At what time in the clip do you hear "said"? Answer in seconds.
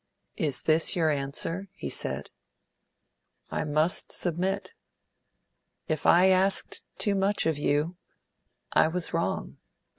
1.87-2.31